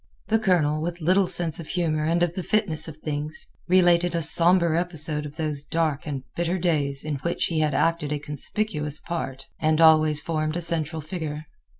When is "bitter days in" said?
6.35-7.17